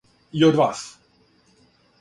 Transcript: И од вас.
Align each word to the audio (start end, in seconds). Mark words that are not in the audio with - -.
И 0.39 0.45
од 0.47 0.57
вас. 0.61 0.81